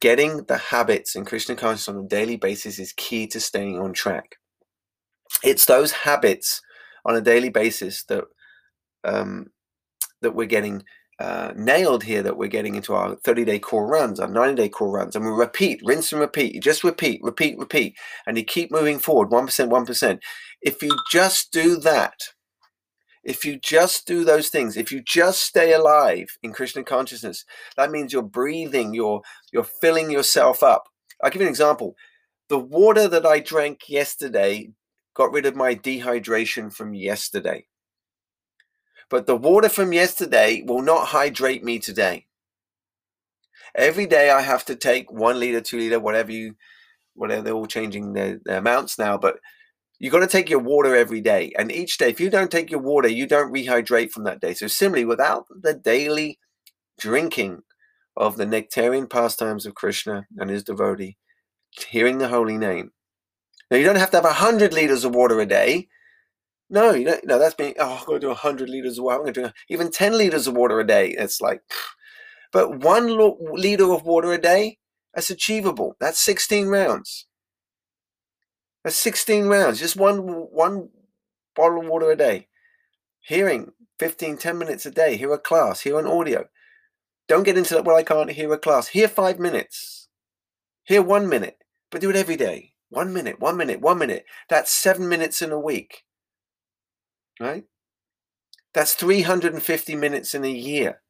getting 0.00 0.44
the 0.44 0.56
habits 0.56 1.14
in 1.14 1.24
Krishna 1.24 1.54
consciousness 1.54 1.96
on 1.96 2.04
a 2.04 2.08
daily 2.08 2.36
basis 2.36 2.78
is 2.78 2.92
key 2.96 3.26
to 3.28 3.38
staying 3.38 3.78
on 3.78 3.92
track. 3.92 4.36
It's 5.44 5.66
those 5.66 5.92
habits 5.92 6.60
on 7.04 7.14
a 7.14 7.20
daily 7.20 7.50
basis 7.50 8.04
that 8.04 8.24
um, 9.04 9.50
that 10.20 10.34
we're 10.34 10.46
getting 10.46 10.84
uh, 11.18 11.52
nailed 11.56 12.04
here. 12.04 12.22
That 12.22 12.36
we're 12.36 12.48
getting 12.48 12.74
into 12.74 12.94
our 12.94 13.16
30-day 13.16 13.58
core 13.60 13.86
runs, 13.86 14.20
our 14.20 14.28
90-day 14.28 14.70
core 14.70 14.90
runs, 14.92 15.16
and 15.16 15.24
we 15.24 15.30
repeat, 15.30 15.80
rinse 15.84 16.12
and 16.12 16.20
repeat. 16.20 16.54
You 16.54 16.60
just 16.60 16.84
repeat, 16.84 17.20
repeat, 17.22 17.58
repeat, 17.58 17.96
and 18.26 18.36
you 18.36 18.44
keep 18.44 18.70
moving 18.70 18.98
forward, 18.98 19.30
one 19.30 19.46
percent, 19.46 19.70
one 19.70 19.86
percent. 19.86 20.22
If 20.60 20.82
you 20.82 20.96
just 21.10 21.52
do 21.52 21.76
that, 21.78 22.20
if 23.24 23.44
you 23.44 23.58
just 23.58 24.06
do 24.06 24.24
those 24.24 24.48
things, 24.48 24.76
if 24.76 24.90
you 24.90 25.00
just 25.00 25.42
stay 25.42 25.72
alive 25.72 26.36
in 26.42 26.52
Krishna 26.52 26.82
consciousness, 26.82 27.44
that 27.76 27.90
means 27.90 28.12
you're 28.12 28.22
breathing, 28.22 28.94
you're 28.94 29.22
you're 29.52 29.64
filling 29.64 30.10
yourself 30.10 30.62
up. 30.62 30.88
I'll 31.22 31.30
give 31.30 31.40
you 31.40 31.46
an 31.46 31.52
example. 31.52 31.94
The 32.48 32.58
water 32.58 33.08
that 33.08 33.24
I 33.24 33.38
drank 33.40 33.88
yesterday 33.88 34.70
got 35.14 35.32
rid 35.32 35.46
of 35.46 35.54
my 35.54 35.74
dehydration 35.74 36.72
from 36.72 36.94
yesterday. 36.94 37.66
But 39.12 39.26
the 39.26 39.36
water 39.36 39.68
from 39.68 39.92
yesterday 39.92 40.64
will 40.66 40.80
not 40.80 41.08
hydrate 41.08 41.62
me 41.62 41.78
today. 41.78 42.24
Every 43.74 44.06
day 44.06 44.30
I 44.30 44.40
have 44.40 44.64
to 44.64 44.74
take 44.74 45.12
one 45.12 45.38
liter, 45.38 45.60
two 45.60 45.76
liter, 45.76 46.00
whatever 46.00 46.32
you, 46.32 46.54
whatever 47.12 47.42
they're 47.42 47.52
all 47.52 47.66
changing 47.66 48.14
their, 48.14 48.40
their 48.46 48.56
amounts 48.56 48.98
now. 48.98 49.18
But 49.18 49.36
you 49.98 50.10
got 50.10 50.20
to 50.20 50.26
take 50.26 50.48
your 50.48 50.60
water 50.60 50.96
every 50.96 51.20
day. 51.20 51.52
And 51.58 51.70
each 51.70 51.98
day, 51.98 52.08
if 52.08 52.20
you 52.20 52.30
don't 52.30 52.50
take 52.50 52.70
your 52.70 52.80
water, 52.80 53.06
you 53.06 53.26
don't 53.26 53.52
rehydrate 53.52 54.12
from 54.12 54.24
that 54.24 54.40
day. 54.40 54.54
So, 54.54 54.66
similarly, 54.66 55.04
without 55.04 55.44
the 55.60 55.74
daily 55.74 56.38
drinking 56.98 57.64
of 58.16 58.38
the 58.38 58.46
nectarian 58.46 59.10
pastimes 59.10 59.66
of 59.66 59.74
Krishna 59.74 60.24
and 60.38 60.48
his 60.48 60.64
devotee, 60.64 61.18
hearing 61.90 62.16
the 62.16 62.28
holy 62.28 62.56
name. 62.56 62.92
Now, 63.70 63.76
you 63.76 63.84
don't 63.84 63.96
have 63.96 64.10
to 64.12 64.16
have 64.16 64.24
a 64.24 64.28
100 64.28 64.72
liters 64.72 65.04
of 65.04 65.14
water 65.14 65.38
a 65.38 65.44
day. 65.44 65.88
No, 66.72 66.92
you 66.94 67.04
don't. 67.04 67.22
No, 67.26 67.38
that's 67.38 67.54
being, 67.54 67.74
oh, 67.78 67.98
I'm 68.00 68.06
going 68.06 68.18
to 68.18 68.24
do 68.24 68.28
100 68.28 68.70
liters 68.70 68.96
of 68.96 69.04
water. 69.04 69.16
I'm 69.16 69.22
going 69.24 69.34
to 69.34 69.42
do 69.42 69.50
even 69.68 69.90
10 69.90 70.16
liters 70.16 70.46
of 70.46 70.56
water 70.56 70.80
a 70.80 70.86
day. 70.86 71.10
It's 71.10 71.38
like, 71.38 71.60
but 72.52 72.80
one 72.80 73.14
liter 73.52 73.92
of 73.92 74.04
water 74.04 74.32
a 74.32 74.40
day, 74.40 74.78
that's 75.14 75.28
achievable. 75.28 75.96
That's 76.00 76.18
16 76.18 76.68
rounds. 76.68 77.26
That's 78.82 78.96
16 78.96 79.46
rounds, 79.46 79.78
just 79.78 79.96
one 79.96 80.18
one 80.18 80.88
bottle 81.54 81.82
of 81.82 81.88
water 81.88 82.10
a 82.10 82.16
day. 82.16 82.48
Hearing 83.20 83.72
15, 84.00 84.38
10 84.38 84.58
minutes 84.58 84.86
a 84.86 84.90
day. 84.90 85.16
Hear 85.16 85.32
a 85.32 85.38
class, 85.38 85.82
hear 85.82 85.98
an 86.00 86.06
audio. 86.06 86.46
Don't 87.28 87.44
get 87.44 87.58
into 87.58 87.74
that, 87.74 87.84
well, 87.84 87.96
I 87.96 88.02
can't 88.02 88.30
hear 88.30 88.52
a 88.52 88.58
class. 88.58 88.88
Hear 88.88 89.08
five 89.08 89.38
minutes. 89.38 90.08
Hear 90.84 91.02
one 91.02 91.28
minute, 91.28 91.58
but 91.90 92.00
do 92.00 92.10
it 92.10 92.16
every 92.16 92.36
day. 92.36 92.72
One 92.88 93.12
minute, 93.12 93.38
one 93.38 93.56
minute, 93.56 93.80
one 93.80 93.98
minute. 93.98 94.24
That's 94.48 94.72
seven 94.72 95.08
minutes 95.08 95.42
in 95.42 95.52
a 95.52 95.60
week. 95.60 96.04
Right? 97.40 97.64
That's 98.74 98.94
350 98.94 99.96
minutes 99.96 100.34
in 100.34 100.44
a 100.44 100.50
year. 100.50 101.02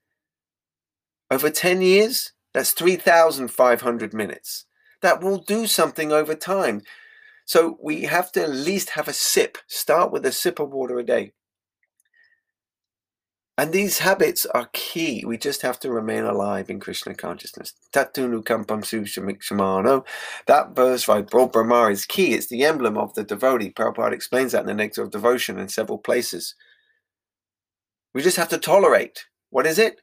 Over 1.31 1.50
10 1.50 1.81
years, 1.83 2.33
that's 2.52 2.73
3,500 2.73 4.12
minutes. 4.12 4.67
That 5.00 5.23
will 5.23 5.38
do 5.38 5.67
something 5.67 6.12
over 6.12 6.35
time. 6.35 6.83
So 7.45 7.79
we 7.83 8.02
have 8.02 8.31
to 8.33 8.43
at 8.43 8.50
least 8.50 8.91
have 8.91 9.09
a 9.09 9.12
sip. 9.12 9.59
Start 9.67 10.12
with 10.12 10.26
a 10.26 10.33
sip 10.33 10.61
of 10.61 10.71
water 10.71 10.99
a 10.99 11.05
day. 11.05 11.33
And 13.59 13.71
these 13.73 13.99
habits 13.99 14.47
are 14.47 14.71
key. 14.73 15.25
We 15.26 15.37
just 15.37 15.61
have 15.61 15.78
to 15.80 15.92
remain 15.92 16.25
alive 16.25 16.71
in 16.71 16.80
Krishna 16.80 17.14
consciousness. 17.14 17.75
Tatunu 17.92 18.42
kampam 18.42 18.82
shamano. 18.82 20.06
That 20.47 20.75
verse 20.75 21.04
by 21.04 21.21
Brahma 21.21 21.90
is 21.90 22.06
key. 22.06 22.32
It's 22.32 22.47
the 22.47 22.64
emblem 22.64 22.97
of 22.97 23.12
the 23.14 23.25
devotee. 23.25 23.71
Prabhupada 23.71 24.12
explains 24.12 24.52
that 24.52 24.62
in 24.62 24.66
the 24.66 24.75
Nectar 24.75 25.02
of 25.02 25.11
Devotion 25.11 25.59
in 25.59 25.68
several 25.68 25.99
places. 25.99 26.54
We 28.14 28.23
just 28.23 28.38
have 28.38 28.49
to 28.49 28.59
tolerate. 28.59 29.26
What 29.50 29.66
is 29.66 29.78
it? 29.78 30.00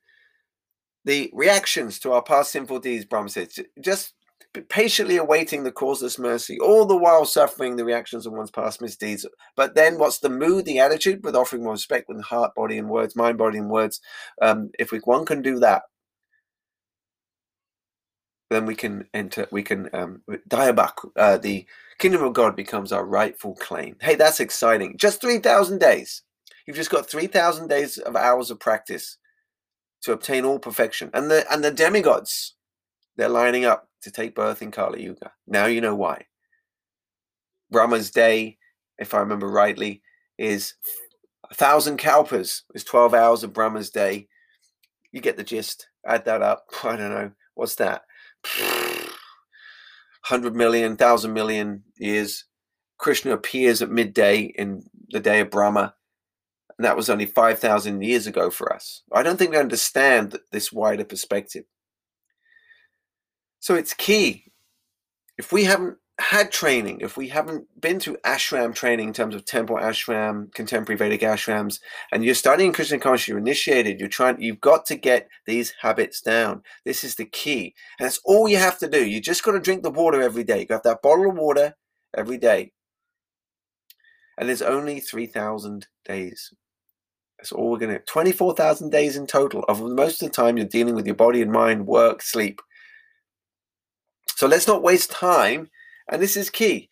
The 1.06 1.32
reactions 1.34 1.98
to 2.00 2.12
our 2.12 2.22
past 2.22 2.52
sinful 2.52 2.80
deeds, 2.80 3.06
Brahma 3.06 3.30
says. 3.30 3.58
Just 3.82 4.14
patiently 4.70 5.18
awaiting 5.18 5.64
the 5.64 5.72
causeless 5.72 6.18
mercy, 6.18 6.60
all 6.60 6.86
the 6.86 6.98
while 6.98 7.26
suffering 7.26 7.76
the 7.76 7.86
reactions 7.86 8.26
of 8.26 8.34
one's 8.34 8.52
past 8.52 8.82
misdeeds. 8.82 9.26
But 9.56 9.76
then, 9.76 10.00
what's 10.00 10.20
the 10.20 10.30
mood, 10.30 10.66
the 10.66 10.80
attitude? 10.80 11.24
With 11.24 11.36
offering 11.36 11.64
more 11.64 11.74
respect 11.74 12.10
with 12.10 12.22
heart, 12.22 12.56
body, 12.56 12.78
and 12.78 12.90
words, 12.90 13.16
mind, 13.16 13.38
body, 13.38 13.60
and 13.60 13.70
words. 13.70 14.02
Um, 14.42 14.72
if 14.80 14.92
we, 14.92 15.00
one 15.00 15.26
can 15.26 15.42
do 15.42 15.60
that, 15.60 15.84
then 18.50 18.66
we 18.66 18.76
can 18.76 19.06
enter. 19.14 19.48
We 19.52 19.62
can 19.62 19.90
um, 19.94 20.24
daya-bhak. 20.50 20.94
Uh, 21.16 21.38
the 21.38 21.66
kingdom 22.00 22.24
of 22.24 22.34
God 22.34 22.56
becomes 22.56 22.92
our 22.92 23.06
rightful 23.06 23.56
claim. 23.56 23.98
Hey, 24.02 24.16
that's 24.16 24.40
exciting! 24.40 24.98
Just 24.98 25.22
three 25.22 25.38
thousand 25.38 25.80
days. 25.80 26.24
You've 26.66 26.78
just 26.78 26.92
got 26.92 27.10
three 27.10 27.28
thousand 27.28 27.68
days 27.68 28.00
of 28.00 28.16
hours 28.16 28.50
of 28.50 28.60
practice 28.60 29.18
to 30.02 30.12
obtain 30.14 30.46
all 30.46 30.60
perfection, 30.60 31.12
and 31.14 31.30
the 31.30 31.46
and 31.52 31.64
the 31.64 31.72
demigods, 31.72 32.56
they're 33.16 33.30
lining 33.30 33.66
up 33.66 33.89
to 34.02 34.12
take 34.12 34.36
birth 34.36 34.62
in 34.62 34.72
Kali 34.72 35.04
Yuga. 35.04 35.32
Now 35.48 35.66
you 35.66 35.82
know 35.82 35.96
why. 35.96 36.26
Brahma's 37.72 38.12
day, 38.12 38.58
if 38.98 39.14
I 39.14 39.20
remember 39.20 39.48
rightly, 39.48 40.02
is 40.38 40.74
a 41.50 41.54
thousand 41.54 41.98
kalpas, 41.98 42.64
is 42.74 42.84
12 42.84 43.14
hours 43.14 43.44
of 43.44 43.54
Brahma's 43.54 43.90
day. 43.90 44.28
You 45.12 45.22
get 45.22 45.38
the 45.38 45.44
gist. 45.44 45.88
Add 46.06 46.26
that 46.26 46.42
up. 46.42 46.66
I 46.84 46.96
don't 46.96 47.12
know. 47.12 47.32
What's 47.56 47.76
that? 47.76 48.04
100 50.28 50.56
million, 50.56 50.92
1,000 50.92 51.34
million 51.34 51.84
years. 51.98 52.46
Krishna 52.98 53.32
appears 53.32 53.82
at 53.82 53.90
midday 53.90 54.42
in 54.42 54.84
the 55.10 55.20
day 55.20 55.40
of 55.40 55.50
Brahma. 55.50 55.94
And 56.78 56.86
that 56.86 56.96
was 56.96 57.10
only 57.10 57.26
5,000 57.26 58.02
years 58.02 58.28
ago 58.28 58.50
for 58.50 58.74
us. 58.74 59.04
I 59.12 59.24
don't 59.24 59.38
think 59.38 59.52
we 59.52 59.58
understand 59.58 60.38
this 60.52 60.72
wider 60.72 61.04
perspective. 61.04 61.66
So 63.60 63.76
it's 63.76 63.94
key. 63.94 64.46
If 65.38 65.52
we 65.52 65.66
haven't 65.66 65.98
had 66.20 66.52
training, 66.52 67.00
if 67.02 67.16
we 67.16 67.30
haven't 67.30 67.66
been 67.80 68.00
through 68.00 68.18
ashram 68.26 68.76
training 68.76 69.08
in 69.08 69.14
terms 69.14 69.36
of 69.36 69.46
temple 69.46 69.78
ashram, 69.78 70.54
contemporary 70.54 70.98
Vedic 70.98 71.22
ashrams, 71.22 71.80
and 72.12 72.26
you're 72.26 72.36
studying 72.36 72.74
Krishna 72.74 73.00
consciousness, 73.00 73.28
you're 73.30 73.38
initiated, 73.38 74.00
you're 74.00 74.10
trying, 74.10 74.42
you've 74.42 74.60
got 74.60 74.86
to 74.88 74.96
get 74.96 75.30
these 75.46 75.74
habits 75.82 76.22
down. 76.22 76.62
This 76.84 77.04
is 77.04 77.16
the 77.16 77.26
key. 77.26 77.74
And 78.00 78.06
that's 78.06 78.20
all 78.26 78.50
you 78.50 78.58
have 78.58 78.78
to 78.80 78.90
do. 78.90 79.06
You 79.06 79.22
just 79.22 79.44
got 79.44 79.54
to 79.54 79.60
drink 79.60 79.84
the 79.84 79.92
water 79.92 80.22
every 80.22 80.44
day. 80.44 80.60
You 80.62 80.68
have 80.72 80.84
that 80.84 81.02
bottle 81.02 81.30
of 81.30 81.38
water 81.38 81.76
every 82.16 82.38
day. 82.38 82.74
And 84.38 84.48
there's 84.48 84.62
only 84.62 85.00
3,000 85.00 85.88
days. 86.06 86.54
That's 87.38 87.54
all 87.54 87.72
we're 87.72 87.78
going 87.78 87.94
to 87.94 88.00
24,000 88.00 88.90
days 88.90 89.16
in 89.16 89.26
total. 89.26 89.64
Of 89.70 89.82
most 89.82 90.22
of 90.22 90.28
the 90.28 90.34
time, 90.34 90.58
you're 90.58 90.66
dealing 90.66 90.96
with 90.96 91.06
your 91.06 91.16
body 91.16 91.42
and 91.42 91.52
mind, 91.52 91.88
work, 91.88 92.22
sleep. 92.22 92.62
So 94.40 94.48
let's 94.48 94.68
not 94.68 94.82
waste 94.82 95.12
time. 95.12 95.70
And 96.10 96.22
this 96.22 96.38
is 96.38 96.50
key. 96.50 96.88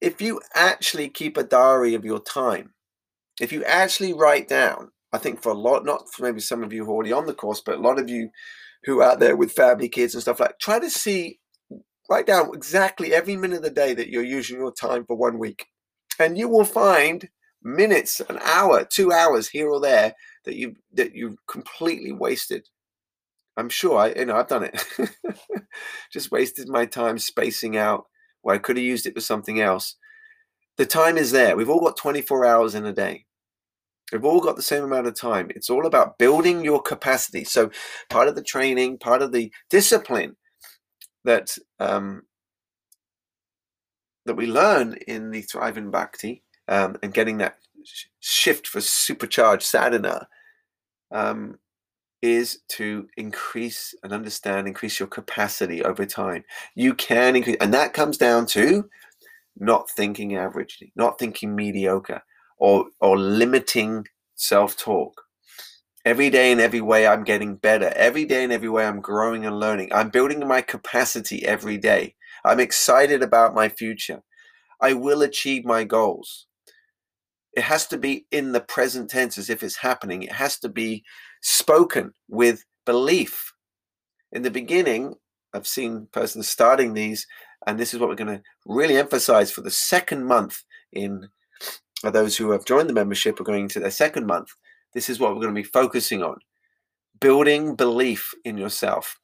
If 0.00 0.22
you 0.22 0.40
actually 0.54 1.10
keep 1.10 1.36
a 1.36 1.44
diary 1.44 1.92
of 1.92 2.02
your 2.02 2.18
time, 2.18 2.72
if 3.42 3.52
you 3.52 3.62
actually 3.64 4.14
write 4.14 4.48
down, 4.48 4.90
I 5.12 5.18
think 5.18 5.42
for 5.42 5.52
a 5.52 5.54
lot, 5.54 5.84
not 5.84 6.10
for 6.10 6.22
maybe 6.22 6.40
some 6.40 6.62
of 6.62 6.72
you 6.72 6.86
who 6.86 6.92
are 6.92 6.94
already 6.94 7.12
on 7.12 7.26
the 7.26 7.34
course, 7.34 7.60
but 7.60 7.76
a 7.76 7.82
lot 7.82 7.98
of 7.98 8.08
you 8.08 8.30
who 8.84 9.00
are 9.00 9.10
out 9.10 9.20
there 9.20 9.36
with 9.36 9.52
family, 9.52 9.90
kids, 9.90 10.14
and 10.14 10.22
stuff 10.22 10.40
like, 10.40 10.58
try 10.60 10.78
to 10.78 10.88
see, 10.88 11.40
write 12.08 12.24
down 12.24 12.54
exactly 12.54 13.12
every 13.12 13.36
minute 13.36 13.58
of 13.58 13.64
the 13.64 13.70
day 13.70 13.92
that 13.92 14.08
you're 14.08 14.24
using 14.24 14.56
your 14.56 14.72
time 14.72 15.04
for 15.04 15.14
one 15.14 15.38
week, 15.38 15.66
and 16.18 16.38
you 16.38 16.48
will 16.48 16.64
find 16.64 17.28
minutes, 17.62 18.20
an 18.30 18.38
hour, 18.42 18.82
two 18.82 19.12
hours 19.12 19.46
here 19.46 19.68
or 19.68 19.78
there 19.78 20.14
that 20.46 20.56
you 20.56 20.74
that 20.94 21.14
you've 21.14 21.36
completely 21.48 22.12
wasted 22.12 22.66
I'm 23.58 23.68
sure 23.68 23.98
I, 23.98 24.08
you 24.10 24.24
know, 24.26 24.36
I've 24.36 24.46
done 24.46 24.70
it. 24.72 24.84
Just 26.12 26.30
wasted 26.30 26.68
my 26.68 26.86
time 26.86 27.18
spacing 27.18 27.76
out 27.76 28.06
where 28.42 28.54
I 28.54 28.58
could 28.58 28.76
have 28.76 28.84
used 28.84 29.04
it 29.04 29.14
for 29.14 29.20
something 29.20 29.60
else. 29.60 29.96
The 30.76 30.86
time 30.86 31.18
is 31.18 31.32
there. 31.32 31.56
We've 31.56 31.68
all 31.68 31.80
got 31.80 31.96
24 31.96 32.46
hours 32.46 32.76
in 32.76 32.86
a 32.86 32.92
day. 32.92 33.24
We've 34.12 34.24
all 34.24 34.40
got 34.40 34.54
the 34.54 34.62
same 34.62 34.84
amount 34.84 35.08
of 35.08 35.16
time. 35.16 35.50
It's 35.50 35.68
all 35.68 35.86
about 35.86 36.18
building 36.18 36.64
your 36.64 36.80
capacity. 36.80 37.42
So, 37.44 37.70
part 38.08 38.28
of 38.28 38.36
the 38.36 38.42
training, 38.42 38.98
part 38.98 39.22
of 39.22 39.32
the 39.32 39.52
discipline 39.68 40.36
that 41.24 41.50
um, 41.80 42.22
that 44.24 44.36
we 44.36 44.46
learn 44.46 44.94
in 45.08 45.30
the 45.30 45.42
Thriving 45.42 45.90
Bhakti 45.90 46.42
um, 46.68 46.96
and 47.02 47.12
getting 47.12 47.38
that 47.38 47.56
shift 48.20 48.66
for 48.66 48.80
supercharged 48.80 49.64
sadhana 49.64 50.28
um, 51.10 51.58
is 52.22 52.60
to 52.68 53.06
increase 53.16 53.94
and 54.02 54.12
understand, 54.12 54.66
increase 54.66 54.98
your 54.98 55.08
capacity 55.08 55.82
over 55.84 56.04
time. 56.04 56.44
You 56.74 56.94
can 56.94 57.36
increase, 57.36 57.56
and 57.60 57.72
that 57.74 57.92
comes 57.92 58.18
down 58.18 58.46
to 58.46 58.88
not 59.56 59.90
thinking 59.90 60.30
averagely, 60.30 60.92
not 60.96 61.18
thinking 61.18 61.54
mediocre, 61.54 62.22
or 62.58 62.86
or 63.00 63.18
limiting 63.18 64.06
self-talk. 64.34 65.22
Every 66.04 66.30
day 66.30 66.52
in 66.52 66.60
every 66.60 66.80
way, 66.80 67.06
I'm 67.06 67.24
getting 67.24 67.56
better. 67.56 67.92
Every 67.94 68.24
day 68.24 68.44
in 68.44 68.52
every 68.52 68.68
way, 68.68 68.86
I'm 68.86 69.00
growing 69.00 69.44
and 69.44 69.60
learning. 69.60 69.90
I'm 69.92 70.10
building 70.10 70.46
my 70.46 70.62
capacity 70.62 71.44
every 71.44 71.76
day. 71.76 72.14
I'm 72.44 72.60
excited 72.60 73.22
about 73.22 73.54
my 73.54 73.68
future. 73.68 74.22
I 74.80 74.94
will 74.94 75.22
achieve 75.22 75.64
my 75.64 75.84
goals. 75.84 76.46
It 77.54 77.62
has 77.62 77.86
to 77.88 77.98
be 77.98 78.26
in 78.30 78.52
the 78.52 78.60
present 78.60 79.10
tense 79.10 79.36
as 79.36 79.50
if 79.50 79.62
it's 79.62 79.76
happening. 79.76 80.22
It 80.22 80.32
has 80.32 80.58
to 80.60 80.68
be 80.68 81.04
spoken 81.40 82.12
with 82.28 82.64
belief. 82.84 83.52
In 84.32 84.42
the 84.42 84.50
beginning, 84.50 85.14
I've 85.54 85.66
seen 85.66 86.08
persons 86.12 86.48
starting 86.48 86.92
these, 86.94 87.26
and 87.66 87.78
this 87.78 87.94
is 87.94 88.00
what 88.00 88.08
we're 88.08 88.14
going 88.14 88.38
to 88.38 88.42
really 88.66 88.96
emphasize 88.96 89.50
for 89.50 89.62
the 89.62 89.70
second 89.70 90.24
month 90.24 90.62
in 90.92 91.28
uh, 92.04 92.10
those 92.10 92.36
who 92.36 92.50
have 92.50 92.64
joined 92.64 92.88
the 92.88 92.94
membership 92.94 93.40
are 93.40 93.44
going 93.44 93.64
into 93.64 93.80
their 93.80 93.90
second 93.90 94.26
month. 94.26 94.50
This 94.94 95.08
is 95.08 95.18
what 95.18 95.30
we're 95.34 95.42
going 95.42 95.54
to 95.54 95.62
be 95.62 95.68
focusing 95.68 96.22
on 96.22 96.36
building 97.20 97.74
belief 97.74 98.32
in 98.44 98.56
yourself. 98.56 99.18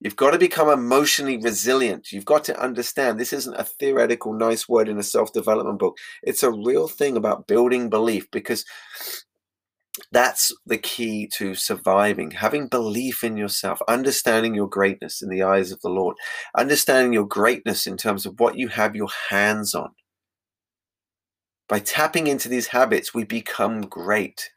You've 0.00 0.16
got 0.16 0.30
to 0.30 0.38
become 0.38 0.68
emotionally 0.68 1.38
resilient. 1.38 2.12
You've 2.12 2.24
got 2.24 2.44
to 2.44 2.60
understand 2.60 3.18
this 3.18 3.32
isn't 3.32 3.56
a 3.58 3.64
theoretical 3.64 4.32
nice 4.32 4.68
word 4.68 4.88
in 4.88 4.98
a 4.98 5.02
self 5.02 5.32
development 5.32 5.80
book. 5.80 5.98
It's 6.22 6.44
a 6.44 6.52
real 6.52 6.86
thing 6.86 7.16
about 7.16 7.48
building 7.48 7.90
belief 7.90 8.30
because 8.30 8.64
that's 10.12 10.52
the 10.66 10.78
key 10.78 11.28
to 11.34 11.54
surviving 11.54 12.30
having 12.30 12.68
belief 12.68 13.24
in 13.24 13.36
yourself 13.36 13.80
understanding 13.88 14.54
your 14.54 14.68
greatness 14.68 15.22
in 15.22 15.28
the 15.28 15.42
eyes 15.42 15.72
of 15.72 15.80
the 15.80 15.88
lord 15.88 16.16
understanding 16.56 17.12
your 17.12 17.26
greatness 17.26 17.86
in 17.86 17.96
terms 17.96 18.26
of 18.26 18.38
what 18.40 18.56
you 18.56 18.68
have 18.68 18.96
your 18.96 19.08
hands 19.30 19.74
on. 19.74 19.90
By 21.68 21.80
tapping 21.80 22.26
into 22.26 22.48
these 22.48 22.68
habits 22.68 23.14
we 23.14 23.24
become 23.24 23.82
great. 23.82 24.50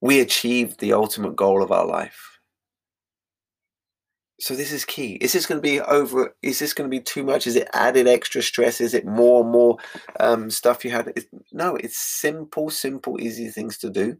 We 0.00 0.20
achieve 0.20 0.76
the 0.78 0.92
ultimate 0.92 1.36
goal 1.36 1.62
of 1.62 1.72
our 1.72 1.86
life 1.86 2.35
so 4.38 4.54
this 4.54 4.70
is 4.70 4.84
key. 4.84 5.14
Is 5.14 5.32
this 5.32 5.46
going 5.46 5.58
to 5.58 5.68
be 5.68 5.80
over? 5.80 6.34
Is 6.42 6.58
this 6.58 6.74
going 6.74 6.90
to 6.90 6.94
be 6.94 7.02
too 7.02 7.22
much? 7.22 7.46
Is 7.46 7.56
it 7.56 7.68
added 7.72 8.06
extra 8.06 8.42
stress? 8.42 8.80
Is 8.80 8.92
it 8.92 9.06
more 9.06 9.42
and 9.42 9.50
more 9.50 9.78
um, 10.20 10.50
stuff 10.50 10.84
you 10.84 10.90
had? 10.90 11.12
No, 11.52 11.76
it's 11.76 11.96
simple, 11.98 12.68
simple, 12.68 13.20
easy 13.20 13.48
things 13.48 13.78
to 13.78 13.90
do. 13.90 14.18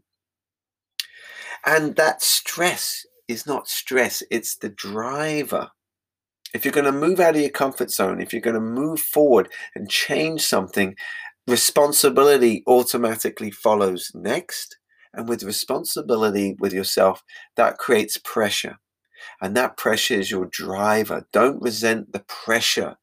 And 1.65 1.95
that 1.97 2.21
stress 2.21 3.05
is 3.27 3.45
not 3.45 3.67
stress, 3.67 4.23
it's 4.31 4.55
the 4.55 4.69
driver. 4.69 5.69
If 6.53 6.63
you're 6.63 6.71
going 6.71 6.85
to 6.85 6.91
move 6.91 7.19
out 7.19 7.35
of 7.35 7.41
your 7.41 7.49
comfort 7.49 7.91
zone, 7.91 8.21
if 8.21 8.31
you're 8.31 8.41
going 8.41 8.53
to 8.53 8.61
move 8.61 9.01
forward 9.01 9.49
and 9.75 9.89
change 9.89 10.41
something, 10.41 10.95
responsibility 11.45 12.63
automatically 12.67 13.51
follows 13.51 14.11
next. 14.15 14.77
And 15.13 15.27
with 15.27 15.43
responsibility 15.43 16.55
with 16.59 16.73
yourself, 16.73 17.23
that 17.55 17.77
creates 17.77 18.17
pressure. 18.17 18.77
And 19.41 19.55
that 19.55 19.77
pressure 19.77 20.15
is 20.15 20.31
your 20.31 20.47
driver. 20.47 21.27
Don't 21.31 21.61
resent 21.61 22.13
the 22.13 22.19
pressure. 22.27 22.95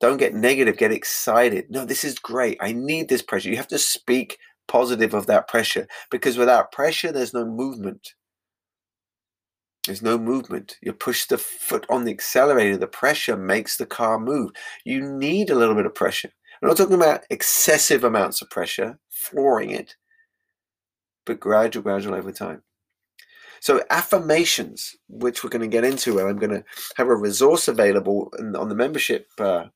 Don't 0.00 0.18
get 0.18 0.34
negative, 0.34 0.76
get 0.76 0.92
excited. 0.92 1.66
No, 1.70 1.84
this 1.84 2.04
is 2.04 2.18
great. 2.18 2.58
I 2.60 2.72
need 2.72 3.08
this 3.08 3.22
pressure. 3.22 3.48
You 3.48 3.56
have 3.56 3.68
to 3.68 3.78
speak 3.78 4.38
positive 4.66 5.14
of 5.14 5.26
that 5.26 5.48
pressure 5.48 5.86
because 6.10 6.36
without 6.36 6.72
pressure, 6.72 7.12
there's 7.12 7.34
no 7.34 7.44
movement. 7.44 8.14
There's 9.86 10.02
no 10.02 10.16
movement. 10.16 10.76
You 10.82 10.92
push 10.92 11.26
the 11.26 11.38
foot 11.38 11.86
on 11.90 12.04
the 12.04 12.12
accelerator, 12.12 12.76
the 12.76 12.86
pressure 12.86 13.36
makes 13.36 13.76
the 13.76 13.86
car 13.86 14.18
move. 14.18 14.50
You 14.84 15.00
need 15.00 15.50
a 15.50 15.54
little 15.54 15.74
bit 15.74 15.86
of 15.86 15.94
pressure. 15.94 16.30
I'm 16.62 16.68
not 16.68 16.78
talking 16.78 16.94
about 16.94 17.24
excessive 17.28 18.04
amounts 18.04 18.40
of 18.40 18.48
pressure, 18.48 18.98
flooring 19.10 19.70
it, 19.70 19.96
but 21.26 21.40
gradual, 21.40 21.82
gradual 21.82 22.14
over 22.14 22.32
time. 22.32 22.62
So 23.64 23.82
affirmations, 23.88 24.94
which 25.08 25.42
we're 25.42 25.48
going 25.48 25.62
to 25.62 25.74
get 25.74 25.86
into, 25.86 26.18
and 26.18 26.28
I'm 26.28 26.36
going 26.36 26.50
to 26.50 26.62
have 26.98 27.08
a 27.08 27.16
resource 27.16 27.66
available 27.66 28.30
on 28.38 28.68
the 28.68 28.74
membership 28.74 29.26
uh, 29.38 29.68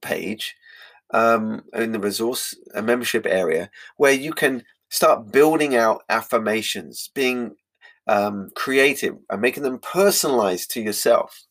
page, 0.00 0.54
um, 1.12 1.64
in 1.74 1.90
the 1.90 1.98
resource 1.98 2.54
a 2.76 2.82
membership 2.82 3.26
area, 3.26 3.72
where 3.96 4.12
you 4.12 4.32
can 4.32 4.62
start 4.88 5.32
building 5.32 5.74
out 5.74 6.04
affirmations, 6.08 7.10
being 7.12 7.56
um, 8.06 8.50
creative, 8.54 9.16
and 9.30 9.40
making 9.40 9.64
them 9.64 9.80
personalized 9.80 10.70
to 10.70 10.80
yourself. 10.80 11.42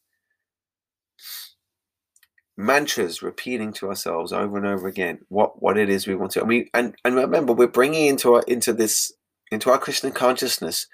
Mantras 2.55 3.21
repeating 3.21 3.73
to 3.73 3.89
ourselves 3.89 4.31
over 4.31 4.55
and 4.55 4.65
over 4.65 4.87
again 4.87 5.19
what 5.27 5.61
what 5.61 5.77
it 5.77 5.89
is 5.89 6.07
we 6.07 6.15
want 6.15 6.31
to 6.31 6.39
and 6.39 6.47
we 6.47 6.69
and, 6.73 6.95
and 7.03 7.13
remember 7.13 7.51
we're 7.51 7.67
bringing 7.67 8.07
into 8.07 8.35
our 8.35 8.43
into 8.43 8.71
this 8.71 9.11
into 9.51 9.69
our 9.69 9.77
krishna 9.77 10.09
consciousness 10.09 10.87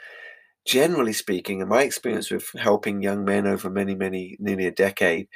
generally 0.66 1.14
speaking 1.14 1.60
in 1.60 1.68
my 1.68 1.84
experience 1.84 2.30
with 2.30 2.50
helping 2.58 3.02
young 3.02 3.26
men 3.26 3.48
over 3.48 3.70
many 3.70 3.96
many 3.96 4.38
nearly 4.40 4.68
a 4.68 4.72
decade 4.72 5.28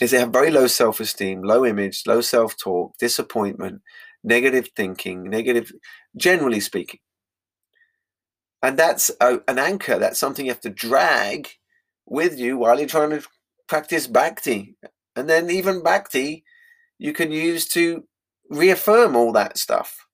is 0.00 0.10
they 0.10 0.18
have 0.18 0.32
very 0.32 0.50
low 0.50 0.66
self-esteem 0.66 1.42
low 1.42 1.64
image 1.64 2.02
low 2.06 2.20
self-talk 2.20 2.96
disappointment 2.98 3.80
negative 4.24 4.68
thinking 4.74 5.24
negative 5.24 5.72
generally 6.16 6.60
speaking 6.60 7.00
and 8.62 8.76
that's 8.76 9.10
a, 9.20 9.38
an 9.46 9.58
anchor 9.58 9.98
that's 9.98 10.18
something 10.18 10.46
you 10.46 10.52
have 10.52 10.60
to 10.60 10.70
drag 10.70 11.48
with 12.06 12.38
you 12.38 12.58
while 12.58 12.78
you're 12.78 12.88
trying 12.88 13.10
to 13.10 13.22
practice 13.68 14.06
bhakti 14.06 14.76
and 15.16 15.28
then 15.28 15.50
even 15.50 15.82
Bhakti, 15.82 16.44
you 16.98 17.12
can 17.14 17.32
use 17.32 17.66
to 17.68 18.04
reaffirm 18.50 19.16
all 19.16 19.32
that 19.32 19.58
stuff. 19.58 20.06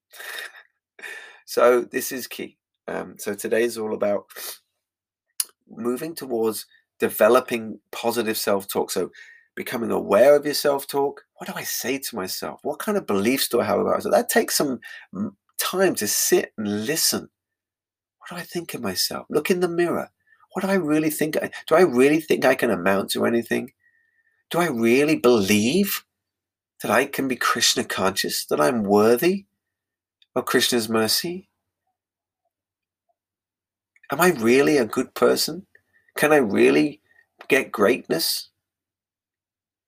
so 1.45 1.83
this 1.83 2.13
is 2.13 2.29
key. 2.29 2.57
Um, 2.89 3.15
so 3.19 3.35
today 3.35 3.63
is 3.63 3.79
all 3.79 3.95
about 3.95 4.27
moving 5.69 6.15
towards 6.15 6.67
developing 6.99 7.81
positive 7.91 8.37
self-talk. 8.37 8.91
So 8.91 9.11
becoming 9.55 9.91
aware 9.91 10.37
of 10.37 10.45
your 10.45 10.55
self-talk. 10.55 11.23
What 11.37 11.49
do 11.49 11.53
I 11.57 11.65
say 11.65 11.99
to 11.99 12.17
myself? 12.17 12.61
What 12.63 12.79
kind 12.79 12.97
of 12.99 13.07
beliefs 13.07 13.49
do 13.49 13.61
I 13.61 13.65
have 13.65 13.79
about 13.79 13.95
myself? 13.95 14.15
That 14.15 14.29
takes 14.29 14.57
some 14.57 14.81
time 15.59 15.95
to 15.97 16.09
sit 16.09 16.53
and 16.57 16.87
listen. 16.87 17.29
What 18.19 18.31
do 18.31 18.37
I 18.37 18.43
think 18.43 18.75
of 18.75 18.83
myself? 18.83 19.27
Look 19.31 19.51
in 19.51 19.61
the 19.61 19.69
mirror. 19.69 20.11
What 20.53 20.63
do 20.65 20.71
I 20.71 20.75
really 20.75 21.11
think? 21.11 21.37
Do 21.67 21.75
I 21.75 21.83
really 21.83 22.21
think 22.21 22.45
I 22.45 22.55
can 22.55 22.71
amount 22.71 23.11
to 23.11 23.25
anything? 23.25 23.73
do 24.53 24.59
I 24.59 24.69
really 24.69 25.17
believe 25.17 26.05
that 26.83 26.91
I 26.91 27.07
can 27.07 27.27
be 27.27 27.37
Krishna 27.37 27.85
conscious, 27.85 28.45
that 28.47 28.61
I'm 28.61 28.85
worthy 28.85 29.47
of 30.37 30.45
Krishna's 30.45 30.91
mercy? 30.91 31.49
Am 34.13 34.21
I 34.21 34.29
really 34.33 34.77
a 34.77 34.85
good 34.85 35.15
person? 35.15 35.67
Can 36.19 36.33
I 36.35 36.37
really 36.37 37.01
get 37.49 37.73
greatness? 37.73 38.51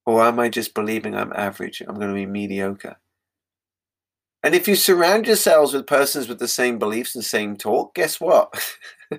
Or 0.07 0.25
am 0.25 0.41
I 0.41 0.49
just 0.49 0.73
believing 0.75 1.15
I'm 1.15 1.33
average? 1.35 1.83
I'm 1.83 1.97
going 1.97 2.09
to 2.09 2.15
be 2.15 2.25
mediocre. 2.25 2.97
And 4.43 4.55
if 4.55 4.67
you 4.67 4.77
surround 4.77 5.27
yourselves 5.27 5.75
with 5.75 5.87
persons 5.87 6.27
with 6.27 6.39
the 6.39 6.49
same 6.49 6.79
beliefs 6.79 7.15
and 7.15 7.23
same 7.23 7.55
talk, 7.57 7.95
guess 7.95 8.19
what? 8.19 8.53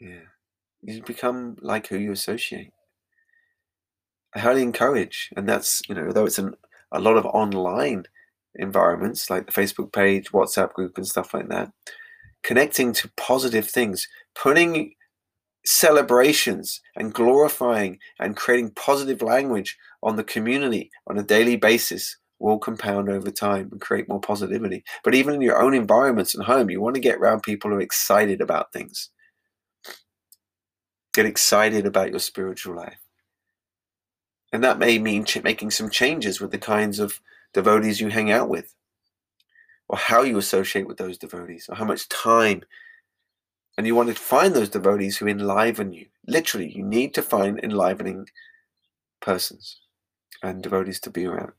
yeah. 0.00 0.26
You 0.82 1.02
become 1.02 1.56
like 1.60 1.86
who 1.86 1.98
you 1.98 2.10
associate. 2.12 2.72
I 4.34 4.40
highly 4.40 4.62
encourage, 4.62 5.30
and 5.36 5.48
that's 5.48 5.82
you 5.88 5.94
know, 5.94 6.12
though 6.12 6.26
it's 6.26 6.38
an, 6.38 6.54
a 6.92 7.00
lot 7.00 7.16
of 7.16 7.26
online 7.26 8.04
environments 8.54 9.30
like 9.30 9.46
the 9.46 9.52
Facebook 9.52 9.92
page, 9.92 10.30
WhatsApp 10.30 10.74
group, 10.74 10.96
and 10.96 11.06
stuff 11.06 11.34
like 11.34 11.48
that, 11.48 11.72
connecting 12.46 12.92
to 12.92 13.10
positive 13.16 13.68
things, 13.68 14.06
putting 14.40 14.92
celebrations 15.64 16.80
and 16.94 17.12
glorifying 17.12 17.98
and 18.20 18.36
creating 18.36 18.70
positive 18.70 19.20
language 19.20 19.76
on 20.04 20.14
the 20.14 20.22
community 20.22 20.88
on 21.08 21.18
a 21.18 21.24
daily 21.24 21.56
basis 21.56 22.16
will 22.38 22.58
compound 22.58 23.08
over 23.08 23.32
time 23.32 23.68
and 23.72 23.80
create 23.80 24.08
more 24.08 24.20
positivity. 24.20 24.84
But 25.02 25.16
even 25.16 25.34
in 25.34 25.40
your 25.40 25.60
own 25.60 25.74
environments 25.74 26.36
and 26.36 26.44
home, 26.44 26.70
you 26.70 26.80
want 26.80 26.94
to 26.94 27.00
get 27.00 27.16
around 27.16 27.42
people 27.42 27.70
who 27.70 27.78
are 27.78 27.80
excited 27.80 28.40
about 28.40 28.72
things. 28.72 29.10
Get 31.14 31.26
excited 31.26 31.84
about 31.84 32.10
your 32.10 32.20
spiritual 32.20 32.76
life. 32.76 33.00
And 34.52 34.62
that 34.62 34.78
may 34.78 35.00
mean 35.00 35.24
ch- 35.24 35.42
making 35.42 35.72
some 35.72 35.90
changes 35.90 36.40
with 36.40 36.52
the 36.52 36.58
kinds 36.58 37.00
of 37.00 37.20
devotees 37.52 38.00
you 38.00 38.10
hang 38.10 38.30
out 38.30 38.48
with, 38.48 38.72
or 39.88 39.96
how 39.96 40.22
you 40.22 40.38
associate 40.38 40.86
with 40.86 40.96
those 40.96 41.18
devotees, 41.18 41.66
or 41.68 41.76
how 41.76 41.84
much 41.84 42.08
time. 42.08 42.62
And 43.78 43.86
you 43.86 43.94
want 43.94 44.08
to 44.08 44.14
find 44.14 44.54
those 44.54 44.70
devotees 44.70 45.16
who 45.16 45.28
enliven 45.28 45.92
you. 45.92 46.06
Literally, 46.26 46.72
you 46.72 46.82
need 46.82 47.14
to 47.14 47.22
find 47.22 47.60
enlivening 47.62 48.26
persons 49.20 49.80
and 50.42 50.62
devotees 50.62 51.00
to 51.00 51.10
be 51.10 51.26
around. 51.26 51.52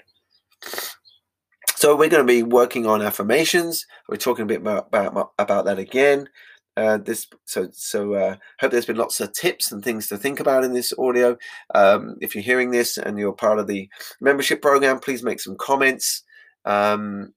So 1.76 1.96
we're 1.96 2.10
going 2.10 2.26
to 2.26 2.34
be 2.34 2.42
working 2.42 2.88
on 2.88 3.04
affirmations. 3.04 3.86
We're 4.10 4.18
talking 4.18 4.44
a 4.44 4.48
bit 4.48 4.62
about, 4.62 4.88
about, 4.88 5.34
about 5.38 5.66
that 5.66 5.78
again. 5.78 6.28
Uh, 6.76 6.98
this 6.98 7.26
so 7.46 7.68
so 7.72 8.13
uh, 8.13 8.36
hope 8.60 8.72
there's 8.72 8.86
been 8.86 8.98
lots 8.98 9.20
of 9.20 9.34
tips 9.34 9.72
and 9.72 9.84
things 9.84 10.08
to 10.08 10.16
think 10.16 10.40
about 10.40 10.63
in 10.63 10.74
this 10.74 10.94
audio. 11.00 11.36
Um, 11.74 12.18
if 12.22 12.36
you're 12.36 12.44
hearing 12.44 12.70
this 12.70 13.00
and 13.00 13.18
you're 13.18 13.34
part 13.34 13.58
of 13.58 13.66
the 13.66 13.90
membership 14.22 14.62
program, 14.62 15.00
please 15.00 15.24
make 15.24 15.40
some 15.40 15.56
comments. 15.58 16.24
Um, 16.66 17.34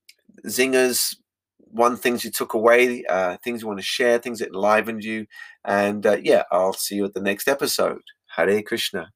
zingers, 0.47 1.17
one 1.59 1.97
things 1.97 2.25
you 2.25 2.31
took 2.31 2.55
away, 2.55 3.05
uh, 3.09 3.37
things 3.45 3.63
you 3.63 3.69
want 3.69 3.79
to 3.79 3.85
share, 3.85 4.19
things 4.19 4.41
that 4.41 4.49
enlivened 4.49 5.05
you, 5.05 5.27
and 5.65 6.05
uh, 6.07 6.17
yeah, 6.23 6.43
I'll 6.51 6.73
see 6.73 6.97
you 6.97 7.05
at 7.05 7.15
the 7.15 7.21
next 7.21 7.49
episode. 7.49 8.03
Hare 8.27 8.63
Krishna. 8.63 9.11